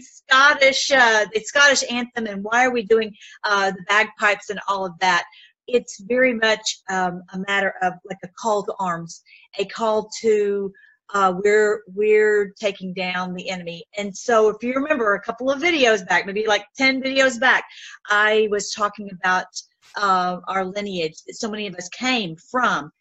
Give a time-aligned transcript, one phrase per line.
[0.00, 4.84] Scottish uh, the Scottish anthem and why are we doing uh, the bagpipes and all
[4.84, 5.24] of that?
[5.66, 9.22] It's very much um, a matter of like a call to arms,
[9.58, 10.72] a call to
[11.14, 13.84] uh, we're we're taking down the enemy.
[13.96, 17.64] And so, if you remember a couple of videos back, maybe like ten videos back,
[18.08, 19.46] I was talking about
[19.96, 22.92] uh, our lineage that so many of us came from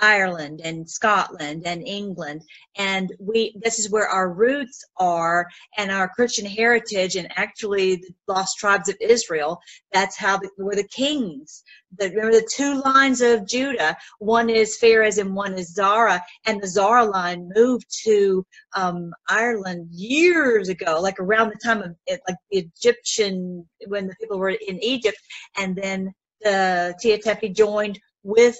[0.00, 2.42] Ireland and Scotland and England.
[2.76, 5.46] And we this is where our roots are
[5.78, 9.60] and our Christian heritage and actually the lost tribes of Israel.
[9.92, 11.62] That's how the, were the kings.
[11.98, 13.96] The, remember the two lines of Judah?
[14.18, 16.22] One is Pharez and one is Zara.
[16.46, 21.94] And the Zara line moved to um, Ireland years ago like around the time of
[22.06, 25.18] it, like the Egyptian when the people were in Egypt.
[25.56, 28.56] And then the Tea Tephi joined with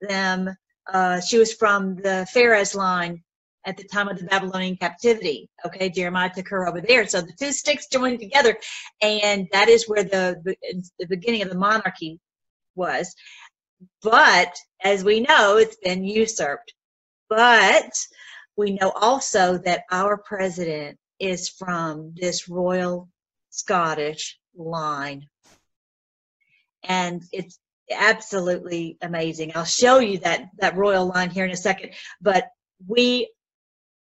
[0.00, 0.54] them
[0.92, 3.22] uh, she was from the Pharez line
[3.64, 5.50] at the time of the Babylonian captivity.
[5.64, 7.06] Okay, Jeremiah took her over there.
[7.06, 8.56] So the two sticks joined together,
[9.02, 10.40] and that is where the,
[10.98, 12.20] the beginning of the monarchy
[12.76, 13.14] was.
[14.02, 16.72] But as we know, it's been usurped.
[17.28, 17.92] But
[18.56, 23.08] we know also that our president is from this royal
[23.50, 25.28] Scottish line.
[26.84, 27.58] And it's
[27.90, 29.52] absolutely amazing.
[29.54, 32.48] I'll show you that that royal line here in a second, but
[32.86, 33.30] we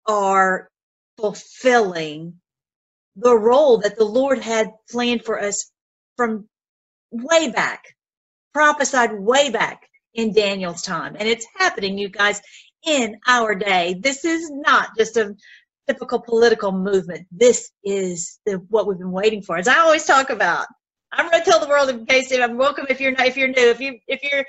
[0.07, 0.69] are
[1.17, 2.33] fulfilling
[3.15, 5.71] the role that the Lord had planned for us
[6.17, 6.47] from
[7.11, 7.83] way back,
[8.53, 11.15] prophesied way back in Daniel's time.
[11.17, 12.41] And it's happening, you guys,
[12.85, 13.95] in our day.
[14.01, 15.35] This is not just a
[15.87, 17.27] typical political movement.
[17.31, 19.57] This is the, what we've been waiting for.
[19.57, 20.67] As I always talk about,
[21.15, 23.47] I'm going to tell the world in case I'm welcome if you're not, if you're
[23.47, 24.45] new, if you if you're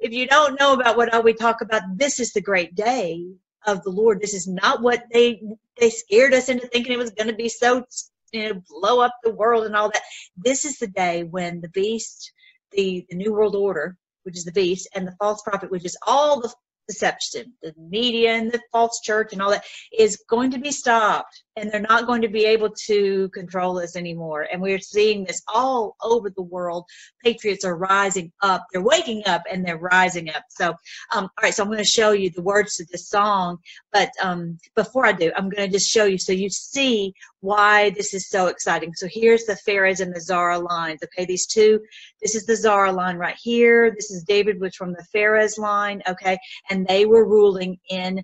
[0.00, 3.24] if you don't know about what we talk about, this is the great day
[3.66, 4.20] of the Lord.
[4.20, 5.42] This is not what they
[5.78, 7.84] they scared us into thinking it was going to be so
[8.32, 10.02] you know blow up the world and all that.
[10.36, 12.32] This is the day when the beast,
[12.72, 15.96] the the new world order, which is the beast, and the false prophet, which is
[16.06, 16.52] all the
[16.88, 19.64] deception, the media and the false church and all that
[19.96, 23.96] is going to be stopped and they're not going to be able to control us
[23.96, 24.46] anymore.
[24.50, 26.84] And we're seeing this all over the world.
[27.24, 28.66] Patriots are rising up.
[28.72, 30.44] They're waking up and they're rising up.
[30.50, 30.68] So,
[31.14, 33.58] um, all right, so I'm going to show you the words to this song.
[33.92, 37.90] But um, before I do, I'm going to just show you so you see why
[37.90, 38.92] this is so exciting.
[38.94, 41.00] So here's the Pharez and the Zara lines.
[41.04, 41.80] Okay, these two,
[42.20, 43.92] this is the Zara line right here.
[43.94, 46.02] This is David, which from the Pharez line.
[46.08, 46.38] Okay,
[46.70, 48.22] and they were ruling in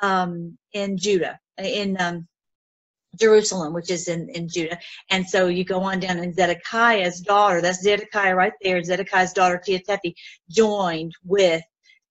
[0.00, 2.28] um, in Judah, in um,
[3.16, 4.78] Jerusalem, which is in, in Judah.
[5.10, 9.60] And so you go on down, and Zedekiah's daughter, that's Zedekiah right there, Zedekiah's daughter,
[9.64, 10.14] Tea Tephi,
[10.48, 11.62] joined with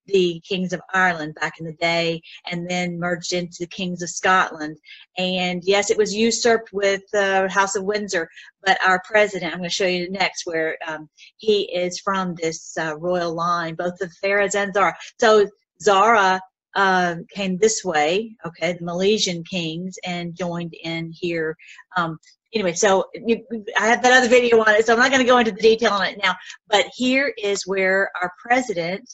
[0.08, 4.10] the kings of Ireland back in the day and then merged into the kings of
[4.10, 4.78] Scotland.
[5.18, 8.30] And yes, it was usurped with the uh, House of Windsor,
[8.64, 12.78] but our president, I'm going to show you next, where um, he is from this
[12.78, 14.96] uh, royal line, both the Pharez and Zara.
[15.20, 15.48] So
[15.82, 16.40] Zara
[16.75, 21.56] uh, came this way, okay, the Milesian kings, and joined in here.
[21.96, 22.18] Um,
[22.53, 23.44] anyway, so you,
[23.80, 25.62] I have that other video on it, so I'm not going to go into the
[25.62, 26.35] detail on it now.
[26.69, 29.09] But here is where our president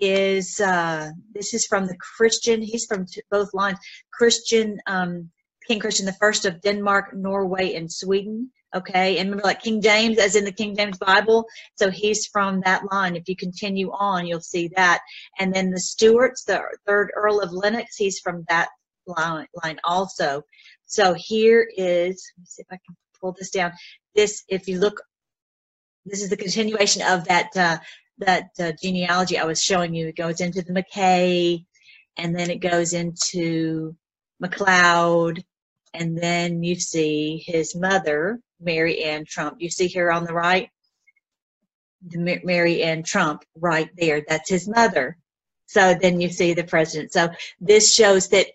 [0.00, 0.60] is.
[0.60, 2.62] Uh, this is from the Christian.
[2.62, 3.78] He's from both lines.
[4.12, 5.30] Christian um,
[5.68, 8.50] King Christian the First of Denmark, Norway, and Sweden.
[8.76, 11.46] Okay, and remember, like King James, as in the King James Bible,
[11.76, 13.16] so he's from that line.
[13.16, 15.00] If you continue on, you'll see that.
[15.38, 18.68] And then the Stuarts, the third Earl of Lennox, he's from that
[19.06, 20.42] line, line also.
[20.84, 23.72] So here is, let me see if I can pull this down.
[24.14, 25.00] This, if you look,
[26.04, 27.78] this is the continuation of that uh,
[28.18, 30.08] that uh, genealogy I was showing you.
[30.08, 31.64] It goes into the Mackay,
[32.16, 33.96] and then it goes into
[34.40, 35.44] MacLeod,
[35.94, 39.56] and then you see his mother, Mary Ann Trump.
[39.60, 40.70] You see here on the right,
[42.06, 44.22] the Mary Ann Trump right there.
[44.28, 45.16] That's his mother.
[45.66, 47.12] So then you see the president.
[47.12, 47.28] So
[47.60, 48.46] this shows that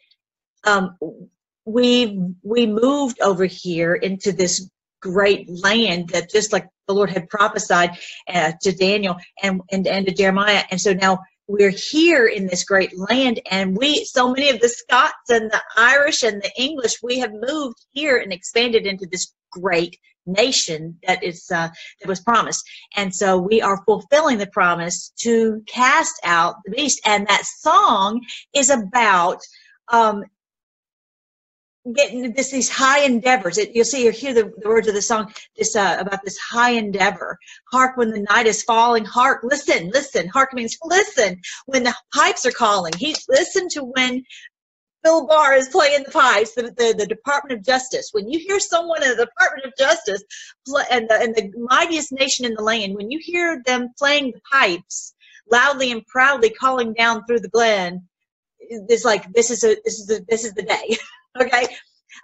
[0.66, 0.98] um,
[1.66, 4.70] we we moved over here into this
[5.02, 7.98] great land that just like the Lord had prophesied
[8.28, 10.64] uh, to Daniel and, and and to Jeremiah.
[10.72, 14.70] And so now we're here in this great land and we so many of the
[14.70, 19.34] scots and the irish and the english we have moved here and expanded into this
[19.52, 21.70] great nation that is uh,
[22.00, 22.64] that was promised.
[22.96, 27.02] And so we are fulfilling the promise to cast out the beast.
[27.06, 28.22] And that song
[28.54, 29.40] is about
[29.90, 30.24] um,
[31.92, 33.58] getting this these high endeavors.
[33.58, 36.38] It, you'll see or hear the, the, words of the song this uh, about this
[36.38, 37.38] high endeavor.
[37.72, 39.06] Hark when the night is falling.
[39.06, 40.28] Hark, listen, listen.
[40.30, 42.94] Hark means listen when the pipes are calling.
[42.98, 44.24] He listen to when
[45.04, 48.10] Bill Barr is playing the pipes, the, the, the, Department of Justice.
[48.14, 50.24] When you hear someone in the Department of Justice
[50.66, 54.32] play, and, the, and the mightiest nation in the land, when you hear them playing
[54.32, 55.14] the pipes
[55.52, 58.08] loudly and proudly calling down through the glen,
[58.60, 60.98] it's like this is a this is the this is the day.
[61.40, 61.68] okay,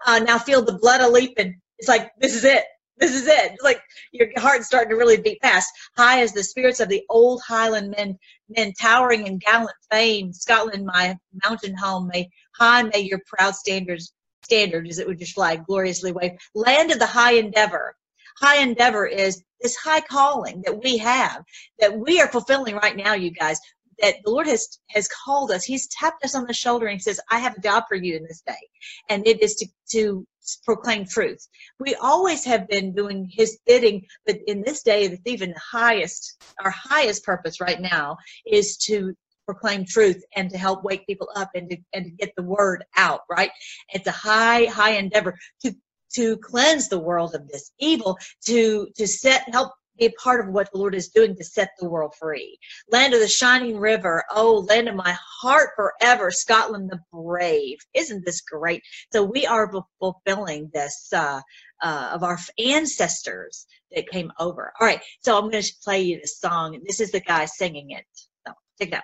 [0.06, 1.60] uh, now feel the blood a leaping.
[1.78, 2.66] It's like this is it.
[2.98, 3.54] This is it.
[3.54, 5.70] It's like your heart's starting to really beat fast.
[5.98, 8.18] High as the spirits of the old Highland men,
[8.50, 10.34] men towering in gallant fame.
[10.34, 14.14] Scotland, my mountain home, may high may your proud standards
[14.44, 16.32] standard as it would just fly gloriously wave.
[16.56, 17.96] Land of the high endeavor.
[18.38, 21.44] High endeavor is this high calling that we have,
[21.80, 23.60] that we are fulfilling right now, you guys
[24.02, 25.64] that the Lord has has called us.
[25.64, 28.16] He's tapped us on the shoulder and he says, "I have a job for you
[28.16, 28.70] in this day,"
[29.10, 30.26] and it is to to
[30.66, 31.48] proclaim truth.
[31.80, 36.38] We always have been doing His bidding, but in this day, that's even the highest,
[36.64, 39.14] our highest purpose right now is to
[39.46, 42.84] proclaim truth and to help wake people up and to and to get the word
[42.98, 43.22] out.
[43.30, 43.52] Right?
[43.90, 45.74] It's a high high endeavor to
[46.16, 50.54] to cleanse the world of this evil, to to set help be a part of
[50.54, 52.58] what the Lord is doing to set the world free.
[52.92, 57.78] Land of the shining river, oh, land of my heart forever, Scotland the brave.
[57.94, 58.82] Isn't this great?
[59.12, 61.42] So we are fulfilling this uh,
[61.82, 64.74] uh, of our ancestors that came over.
[64.80, 66.80] All right, so I'm going to play you this song.
[66.86, 68.06] This is the guy singing it.
[68.48, 69.04] So take that.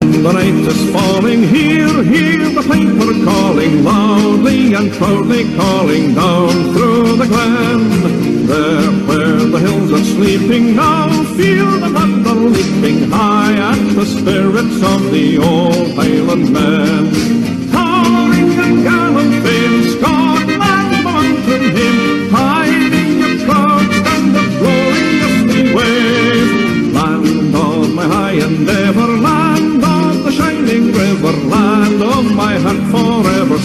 [0.00, 1.42] The night is falling,
[1.92, 8.46] hear, hear the piper calling, loudly and proudly calling down through the glen.
[8.46, 14.82] There where the hills are sleeping now, feel the thunder leaping high at the spirits
[14.82, 17.61] of the old Highland men.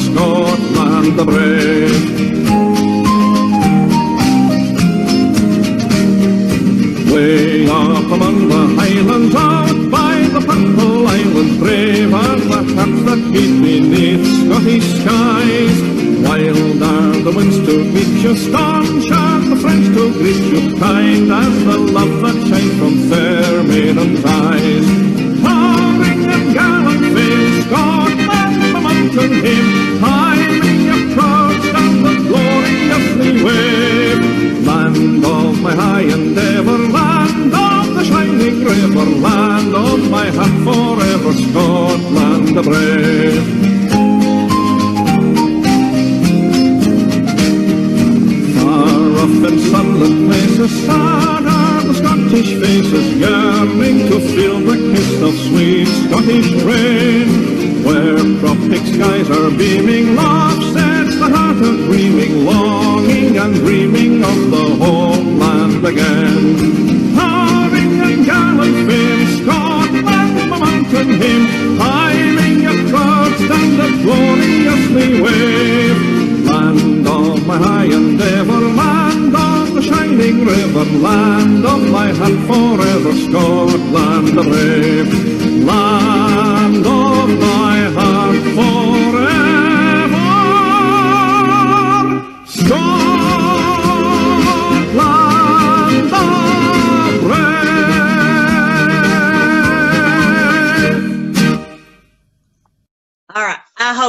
[0.05, 2.27] Scotland the brave.
[7.11, 13.21] Way up among the highlands, out by the purple islands, brave are the hearts that
[13.33, 15.77] beat beneath Scottish skies.
[16.25, 19.11] Wild are the winds to meet you, staunch
[50.67, 57.16] places, sad are the Scottish faces, yearning to feel the kiss of sweet Scottish rain.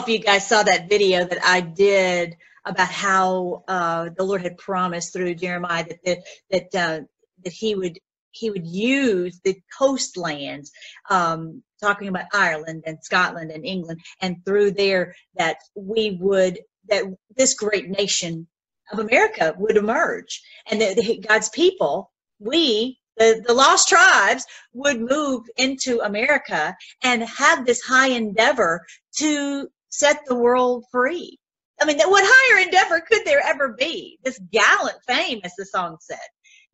[0.09, 5.13] You guys saw that video that I did about how uh, the Lord had promised
[5.13, 6.19] through Jeremiah that that
[6.51, 7.05] that, uh,
[7.45, 7.99] that He would
[8.31, 10.73] He would use the coastlands,
[11.11, 17.05] um, talking about Ireland and Scotland and England, and through there that we would that
[17.37, 18.47] this great nation
[18.91, 25.43] of America would emerge, and that God's people, we the, the lost tribes would move
[25.57, 28.87] into America and have this high endeavor
[29.17, 31.39] to set the world free.
[31.81, 34.19] I mean, what higher endeavor could there ever be?
[34.25, 36.19] This gallant fame, as the song said.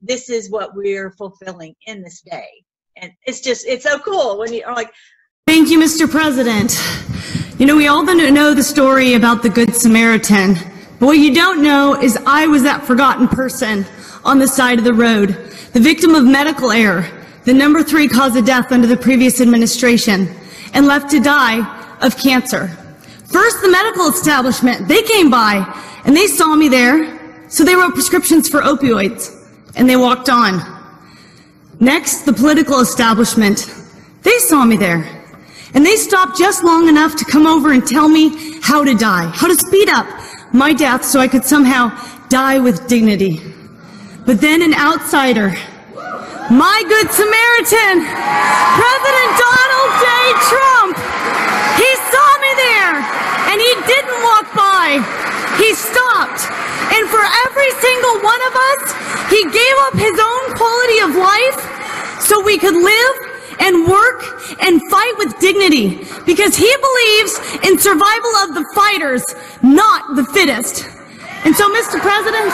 [0.00, 2.48] This is what we're fulfilling in this day.
[2.96, 4.92] And it's just, it's so cool when you're like,
[5.46, 6.10] Thank you, Mr.
[6.10, 6.78] President.
[7.58, 10.54] You know, we all know the story about the Good Samaritan.
[10.98, 13.84] But what you don't know is I was that forgotten person
[14.24, 15.30] on the side of the road,
[15.72, 17.06] the victim of medical error,
[17.44, 20.34] the number three cause of death under the previous administration,
[20.72, 22.70] and left to die of cancer.
[23.34, 25.54] First, the medical establishment, they came by
[26.04, 29.34] and they saw me there, so they wrote prescriptions for opioids
[29.74, 30.62] and they walked on.
[31.80, 33.68] Next, the political establishment,
[34.22, 35.02] They saw me there.
[35.74, 39.26] And they stopped just long enough to come over and tell me how to die,
[39.34, 40.06] how to speed up
[40.52, 41.90] my death so I could somehow
[42.28, 43.40] die with dignity.
[44.26, 45.50] But then an outsider,
[46.54, 47.96] my good Samaritan,
[48.78, 50.06] President Donald J.
[50.54, 50.94] Trump,
[51.82, 53.24] he saw me there
[53.54, 55.02] and he didn't walk by.
[55.58, 56.46] He stopped.
[56.94, 58.82] And for every single one of us,
[59.30, 61.58] he gave up his own quality of life
[62.20, 63.14] so we could live
[63.60, 64.22] and work
[64.62, 67.32] and fight with dignity because he believes
[67.66, 69.24] in survival of the fighters,
[69.62, 70.86] not the fittest.
[71.44, 72.00] And so, Mr.
[72.00, 72.50] President,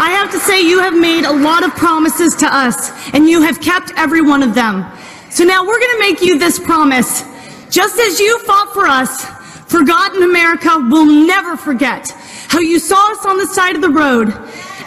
[0.00, 3.42] I have to say you have made a lot of promises to us and you
[3.42, 4.86] have kept every one of them.
[5.30, 7.24] So now we're going to make you this promise.
[7.70, 9.37] Just as you fought for us,
[9.68, 12.10] Forgotten America will never forget
[12.48, 14.32] how you saw us on the side of the road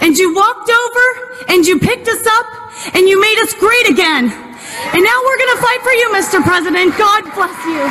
[0.01, 4.25] and you walked over and you picked us up and you made us great again.
[4.25, 6.43] And now we're going to fight for you, Mr.
[6.43, 6.97] President.
[6.97, 7.81] God bless you.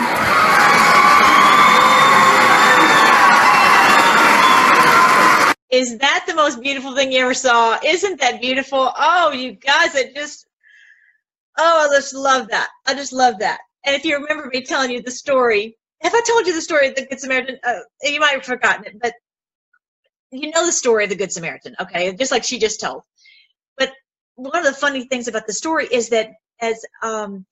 [5.71, 7.79] Is that the most beautiful thing you ever saw?
[7.85, 8.93] Isn't that beautiful?
[8.99, 10.49] Oh, you guys, I just,
[11.57, 12.69] oh, I just love that.
[12.87, 13.61] I just love that.
[13.87, 16.89] And if you remember me telling you the story, have I told you the story
[16.89, 17.59] of the Good Samaritan?
[17.63, 19.15] Uh, you might have forgotten it, but
[20.31, 22.15] you know the story of the Good Samaritan, okay?
[22.15, 23.03] Just like she just told.
[23.77, 23.93] But
[24.37, 26.31] one of the funny things about the story is that
[26.61, 27.45] as um,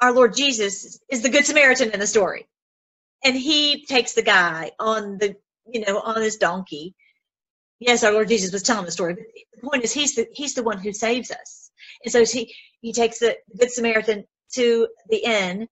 [0.00, 2.48] our Lord Jesus is the Good Samaritan in the story,
[3.24, 5.36] and he takes the guy on the
[5.70, 6.94] you know on his donkey.
[7.78, 10.54] Yes, our Lord Jesus was telling the story, but the point is he's the he's
[10.54, 11.70] the one who saves us,
[12.04, 15.68] and so he he takes the Good Samaritan to the inn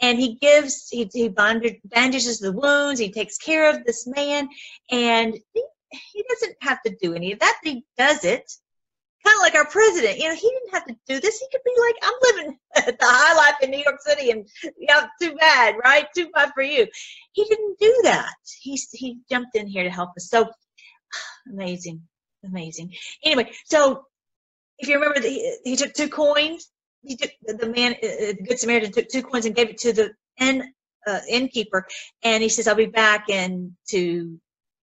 [0.00, 4.48] and he gives he, he bandages the wounds he takes care of this man
[4.90, 5.64] and he,
[6.12, 8.50] he doesn't have to do any of that he does it.
[9.24, 11.38] Kind of like our president you know he didn't have to do this.
[11.38, 14.46] He could be like i'm living the high life in new york city and
[14.78, 16.06] yeah too bad right?
[16.14, 16.86] Too bad for you.
[17.32, 18.34] He didn't do that.
[18.60, 20.28] He, he jumped in here to help us.
[20.28, 20.50] So
[21.52, 22.02] amazing
[22.44, 22.92] amazing.
[23.24, 24.04] Anyway so
[24.78, 26.70] if you remember he, he took two coins
[27.04, 29.78] he took the man, uh, uh, the Good Samaritan, took two coins and gave it
[29.78, 30.72] to the inn
[31.06, 31.86] uh, innkeeper,
[32.22, 34.40] and he says, "I'll be back in two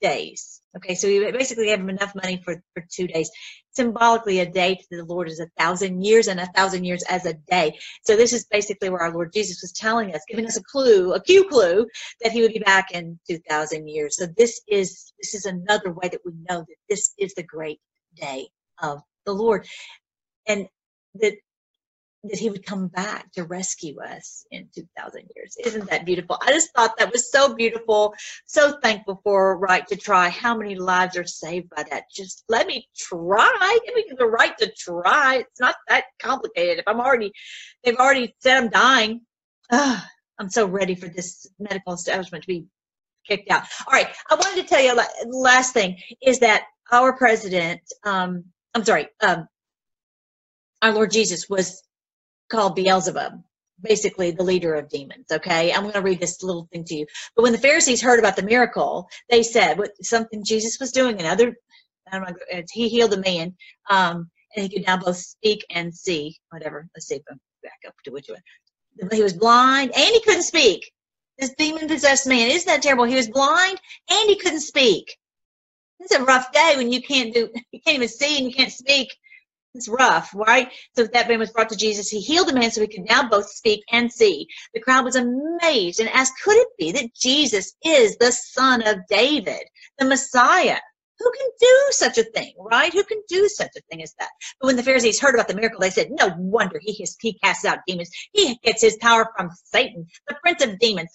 [0.00, 3.30] days." Okay, so he basically gave him enough money for for two days.
[3.72, 7.26] Symbolically, a day to the Lord is a thousand years, and a thousand years as
[7.26, 7.78] a day.
[8.04, 11.14] So this is basically where our Lord Jesus was telling us, giving us a clue,
[11.14, 11.86] a cue clue,
[12.22, 14.16] that He would be back in two thousand years.
[14.16, 17.80] So this is this is another way that we know that this is the great
[18.14, 18.48] day
[18.82, 19.66] of the Lord,
[20.46, 20.68] and
[21.14, 21.34] that
[22.24, 25.56] that he would come back to rescue us in 2000 years.
[25.64, 26.38] Isn't that beautiful?
[26.42, 28.14] I just thought that was so beautiful.
[28.46, 30.28] So thankful for right to try.
[30.28, 32.04] How many lives are saved by that?
[32.14, 33.78] Just let me try.
[33.86, 35.38] Give me the right to try.
[35.38, 36.78] It's not that complicated.
[36.78, 37.32] If i'm already
[37.84, 39.22] they've already said i'm dying.
[39.70, 40.02] Ugh,
[40.38, 42.66] i'm so ready for this medical establishment to be
[43.28, 43.64] kicked out.
[43.86, 48.84] All right i wanted to tell you last thing is that our president um i'm
[48.84, 49.48] sorry um
[50.82, 51.82] our lord jesus was
[52.52, 53.42] called Beelzebub,
[53.82, 55.26] basically the leader of demons.
[55.32, 57.06] Okay, I'm going to read this little thing to you.
[57.34, 61.16] But when the Pharisees heard about the miracle, they said what something Jesus was doing,
[61.18, 61.56] and other,
[62.12, 63.56] I don't know, he healed a man,
[63.90, 66.38] um, and he could now both speak and see.
[66.50, 66.86] Whatever.
[66.94, 69.10] Let's see if I'm back up to which one.
[69.10, 70.92] He was blind and he couldn't speak.
[71.38, 72.50] This demon possessed man.
[72.50, 73.04] Isn't that terrible?
[73.04, 73.80] He was blind
[74.10, 75.16] and he couldn't speak.
[75.98, 78.72] It's a rough day when you can't do, you can't even see and you can't
[78.72, 79.08] speak
[79.74, 80.70] it's rough, right?
[80.94, 82.08] So that man was brought to Jesus.
[82.08, 84.46] He healed the man so he could now both speak and see.
[84.74, 88.98] The crowd was amazed and asked, could it be that Jesus is the son of
[89.08, 89.62] David,
[89.98, 90.78] the Messiah?
[91.18, 92.92] Who can do such a thing, right?
[92.92, 94.30] Who can do such a thing as that?
[94.60, 97.38] But when the Pharisees heard about the miracle, they said, no wonder he, has, he
[97.44, 98.10] casts out demons.
[98.32, 101.10] He gets his power from Satan, the prince of demons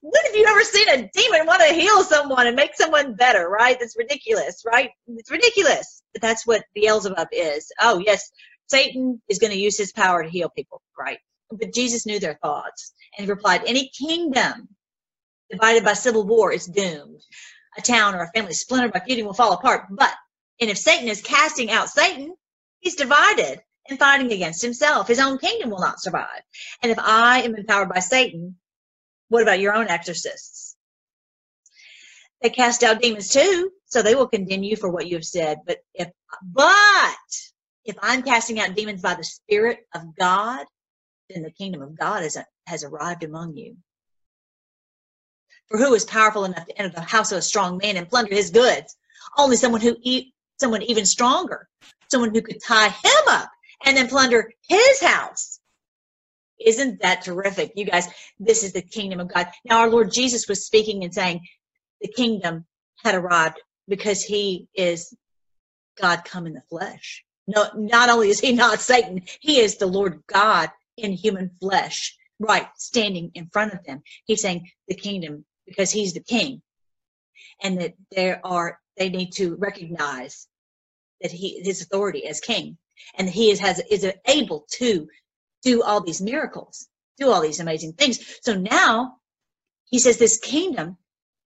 [0.00, 3.48] when have you ever seen a demon want to heal someone and make someone better,
[3.48, 3.78] right?
[3.80, 4.90] That's ridiculous, right?
[5.08, 6.02] It's ridiculous.
[6.12, 7.72] But that's what Beelzebub is.
[7.80, 8.30] Oh, yes,
[8.68, 11.18] Satan is going to use his power to heal people, right?
[11.50, 14.68] But Jesus knew their thoughts and he replied, Any kingdom
[15.50, 17.22] divided by civil war is doomed.
[17.78, 19.86] A town or a family splintered by feuding will fall apart.
[19.90, 20.12] But,
[20.60, 22.34] and if Satan is casting out Satan,
[22.80, 25.08] he's divided and fighting against himself.
[25.08, 26.42] His own kingdom will not survive.
[26.82, 28.56] And if I am empowered by Satan,
[29.28, 30.76] what about your own exorcists?
[32.42, 35.60] They cast out demons too, so they will condemn you for what you have said.
[35.66, 36.08] But if,
[36.42, 37.16] but
[37.84, 40.66] if I'm casting out demons by the Spirit of God,
[41.30, 43.76] then the kingdom of God is, has arrived among you.
[45.68, 48.34] For who is powerful enough to enter the house of a strong man and plunder
[48.34, 48.96] his goods?
[49.36, 51.68] Only someone who eat, someone even stronger,
[52.08, 53.50] someone who could tie him up
[53.84, 55.55] and then plunder his house.
[56.64, 57.72] Isn't that terrific?
[57.76, 58.08] You guys,
[58.38, 59.48] this is the kingdom of God.
[59.64, 61.46] Now, our Lord Jesus was speaking and saying
[62.00, 62.64] the kingdom
[63.04, 65.14] had arrived because he is
[66.00, 67.24] God come in the flesh.
[67.46, 72.16] No, not only is he not Satan, he is the Lord God in human flesh,
[72.38, 74.02] right, standing in front of them.
[74.24, 76.62] He's saying the kingdom because he's the king.
[77.62, 80.48] And that there are, they need to recognize
[81.20, 82.76] that he, his authority as king
[83.16, 85.06] and he is, has, is able to
[85.62, 88.38] do all these miracles, do all these amazing things.
[88.42, 89.16] So now
[89.86, 90.96] he says this kingdom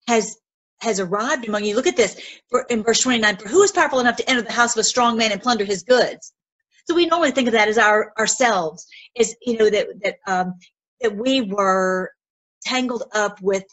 [0.08, 0.36] has
[0.80, 1.74] has arrived among you.
[1.74, 2.20] Look at this
[2.50, 3.38] for, in verse 29.
[3.38, 5.64] For who is powerful enough to enter the house of a strong man and plunder
[5.64, 6.34] his goods?
[6.86, 8.86] So we normally think of that as our ourselves,
[9.16, 10.54] is you know that that um,
[11.00, 12.12] that we were
[12.64, 13.64] tangled up with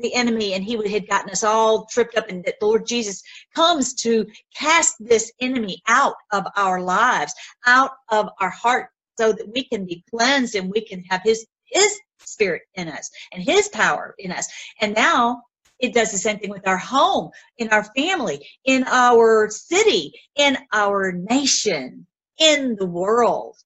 [0.00, 3.22] the enemy and he would, had gotten us all tripped up and that lord jesus
[3.54, 7.34] comes to cast this enemy out of our lives
[7.66, 8.88] out of our heart
[9.20, 13.10] so that we can be cleansed and we can have his his spirit in us
[13.32, 14.48] and his power in us.
[14.80, 15.42] And now
[15.78, 20.56] it does the same thing with our home in our family in our city in
[20.72, 22.06] our nation
[22.38, 23.56] in the world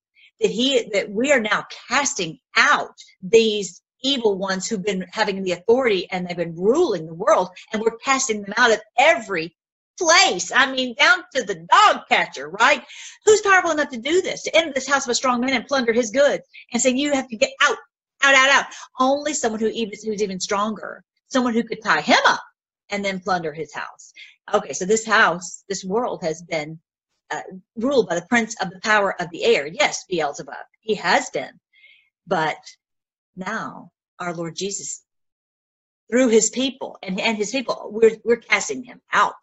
[0.41, 5.53] that he that we are now casting out these evil ones who've been having the
[5.53, 9.57] authority and they've been ruling the world, and we're casting them out of every
[9.99, 10.53] place.
[10.55, 12.83] I mean, down to the dog catcher, right?
[13.25, 14.43] Who's powerful enough to do this?
[14.43, 16.43] To enter this house of a strong man and plunder his goods
[16.73, 17.77] and say, You have to get out,
[18.23, 18.67] out, out, out.
[18.99, 22.43] Only someone who even who's even stronger, someone who could tie him up
[22.91, 24.13] and then plunder his house.
[24.53, 26.79] Okay, so this house, this world has been
[27.31, 27.41] uh,
[27.77, 29.67] ruled by the prince of the power of the air.
[29.67, 30.55] Yes, Beelzebub.
[30.81, 31.59] He has been.
[32.27, 32.59] But
[33.37, 35.03] now our Lord Jesus
[36.11, 37.89] through his people and, and his people.
[37.91, 39.35] We're, we're casting him out.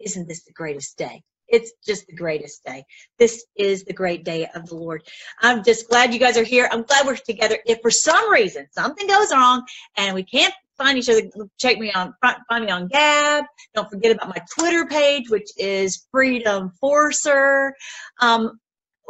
[0.00, 1.22] Isn't this the greatest day?
[1.48, 2.84] It's just the greatest day.
[3.18, 5.02] This is the great day of the Lord.
[5.40, 6.68] I'm just glad you guys are here.
[6.72, 7.58] I'm glad we're together.
[7.66, 9.62] If for some reason something goes wrong
[9.96, 11.22] and we can't find each other,
[11.58, 13.44] check me on find me on Gab.
[13.74, 17.74] Don't forget about my Twitter page, which is Freedom Forcer.
[18.20, 18.58] Um,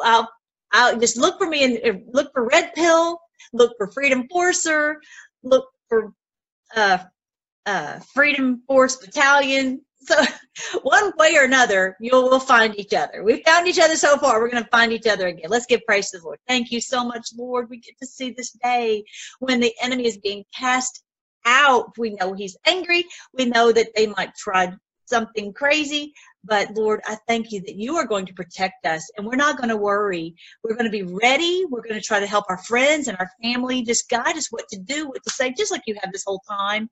[0.02, 0.28] I'll
[0.72, 3.20] I'll just look for me and look for Red Pill
[3.54, 5.00] look for Freedom Forcer,
[5.42, 6.12] look for
[6.76, 6.98] uh,
[7.64, 9.80] uh, Freedom Force Battalion.
[10.04, 10.22] So
[10.82, 13.22] one way or another, you'll will find each other.
[13.22, 14.40] We've found each other so far.
[14.40, 15.46] We're going to find each other again.
[15.48, 16.38] Let's give praise to the Lord.
[16.46, 17.68] Thank you so much, Lord.
[17.70, 19.04] We get to see this day
[19.40, 21.02] when the enemy is being cast
[21.46, 21.96] out.
[21.98, 23.04] We know he's angry.
[23.32, 24.72] We know that they might try
[25.06, 26.12] something crazy,
[26.44, 29.56] but Lord, I thank you that you are going to protect us and we're not
[29.56, 30.34] going to worry.
[30.62, 31.64] We're going to be ready.
[31.68, 33.82] We're going to try to help our friends and our family.
[33.82, 36.40] Just guide us what to do, what to say, just like you have this whole
[36.48, 36.88] time.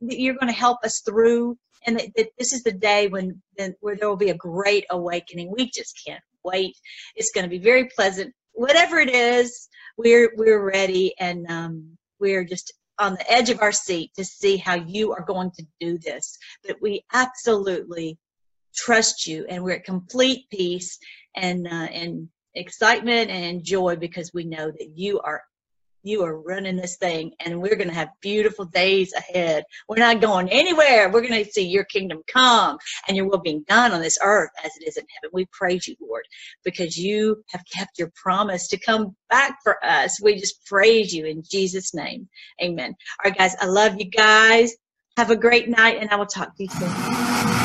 [0.00, 1.56] You're going to help us through.
[1.86, 3.40] And that, that this is the day when,
[3.80, 5.50] where there will be a great awakening.
[5.50, 6.76] We just can't wait.
[7.16, 8.34] It's going to be very pleasant.
[8.52, 13.72] Whatever it is, we're, we're ready and, um, we're just on the edge of our
[13.72, 16.38] seat to see how you are going to do this.
[16.64, 18.18] But we absolutely
[18.74, 20.98] trust you and we're at complete peace
[21.36, 25.42] and uh, and excitement and joy because we know that you are
[26.02, 29.64] you are running this thing and we're going to have beautiful days ahead.
[29.88, 31.10] We're not going anywhere.
[31.10, 34.50] We're going to see your kingdom come and your will being done on this earth
[34.64, 35.30] as it is in heaven.
[35.32, 36.24] We praise you lord
[36.64, 40.20] because you have kept your promise to come back for us.
[40.22, 42.28] We just praise you in jesus name.
[42.62, 42.94] Amen.
[43.24, 44.74] All right guys i love you guys.
[45.16, 47.61] Have a great night and i will talk to you soon